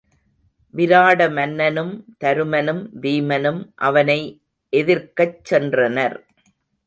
[0.73, 1.91] விராட மன்னனும்,
[2.23, 4.19] தருமனும், வீமனும் அவனை
[4.73, 6.17] எதிர்க்கச் சென்றனர்.